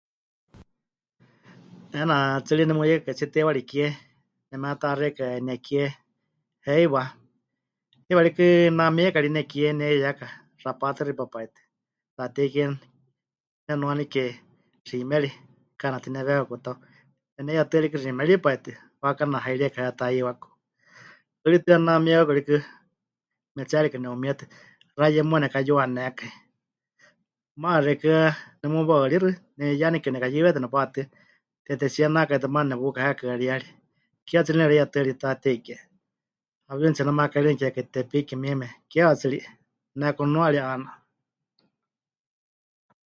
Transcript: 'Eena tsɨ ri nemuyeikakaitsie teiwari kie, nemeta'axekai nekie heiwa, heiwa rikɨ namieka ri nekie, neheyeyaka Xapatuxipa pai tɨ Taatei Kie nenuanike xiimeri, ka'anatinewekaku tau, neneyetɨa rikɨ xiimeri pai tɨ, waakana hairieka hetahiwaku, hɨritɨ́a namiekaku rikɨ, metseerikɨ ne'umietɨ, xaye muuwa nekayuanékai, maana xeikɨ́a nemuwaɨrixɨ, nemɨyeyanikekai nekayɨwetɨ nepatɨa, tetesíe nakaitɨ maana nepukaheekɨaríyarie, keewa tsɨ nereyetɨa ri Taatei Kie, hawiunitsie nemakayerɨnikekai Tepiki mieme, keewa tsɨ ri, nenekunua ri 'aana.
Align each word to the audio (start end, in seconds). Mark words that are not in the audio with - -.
'Eena 1.93 2.15
tsɨ 2.45 2.53
ri 2.57 2.63
nemuyeikakaitsie 2.67 3.27
teiwari 3.33 3.61
kie, 3.71 3.87
nemeta'axekai 4.49 5.39
nekie 5.47 5.85
heiwa, 6.65 7.01
heiwa 8.05 8.25
rikɨ 8.27 8.45
namieka 8.77 9.19
ri 9.25 9.29
nekie, 9.37 9.67
neheyeyaka 9.73 10.25
Xapatuxipa 10.61 11.25
pai 11.33 11.47
tɨ 11.53 11.61
Taatei 12.15 12.49
Kie 12.53 12.65
nenuanike 13.65 14.23
xiimeri, 14.87 15.29
ka'anatinewekaku 15.79 16.55
tau, 16.65 16.77
neneyetɨa 17.35 17.81
rikɨ 17.83 17.97
xiimeri 18.03 18.33
pai 18.45 18.57
tɨ, 18.63 18.71
waakana 19.01 19.37
hairieka 19.45 19.79
hetahiwaku, 19.87 20.47
hɨritɨ́a 21.41 21.77
namiekaku 21.87 22.31
rikɨ, 22.39 22.55
metseerikɨ 23.55 23.97
ne'umietɨ, 24.01 24.43
xaye 24.97 25.21
muuwa 25.27 25.41
nekayuanékai, 25.43 26.31
maana 27.61 27.79
xeikɨ́a 27.85 28.19
nemuwaɨrixɨ, 28.59 29.29
nemɨyeyanikekai 29.57 30.13
nekayɨwetɨ 30.13 30.59
nepatɨa, 30.61 31.05
tetesíe 31.65 32.07
nakaitɨ 32.15 32.47
maana 32.55 32.69
nepukaheekɨaríyarie, 32.69 33.71
keewa 34.27 34.43
tsɨ 34.45 34.51
nereyetɨa 34.57 35.05
ri 35.07 35.13
Taatei 35.21 35.57
Kie, 35.65 35.77
hawiunitsie 36.67 37.03
nemakayerɨnikekai 37.07 37.85
Tepiki 37.93 38.35
mieme, 38.41 38.67
keewa 38.91 39.13
tsɨ 39.19 39.27
ri, 39.33 39.39
nenekunua 39.97 40.47
ri 40.53 40.59
'aana. 40.63 40.89